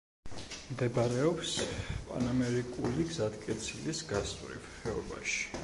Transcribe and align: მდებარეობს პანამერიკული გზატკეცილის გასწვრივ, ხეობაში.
მდებარეობს 0.69 1.51
პანამერიკული 2.07 3.07
გზატკეცილის 3.11 4.05
გასწვრივ, 4.15 4.69
ხეობაში. 4.81 5.49